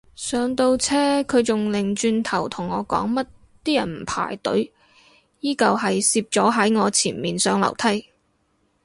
[0.15, 3.23] 上到車佢仲擰轉頭同我講乜
[3.63, 4.73] 啲人唔排隊，
[5.41, 8.03] 依舊係攝咗喺我前面上樓梯